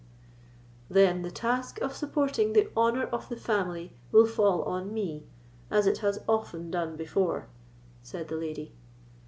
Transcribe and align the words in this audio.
"Then 0.89 1.21
the 1.21 1.29
task 1.29 1.79
of 1.79 1.95
supporting 1.95 2.53
the 2.53 2.71
honour 2.75 3.03
of 3.11 3.29
the 3.29 3.37
family 3.37 3.93
will 4.11 4.25
fall 4.25 4.63
on 4.63 4.91
me, 4.91 5.27
as 5.69 5.85
it 5.85 5.99
has 5.99 6.23
often 6.27 6.71
done 6.71 6.95
before," 6.95 7.49
said 8.01 8.27
the 8.27 8.35
lady. 8.35 8.73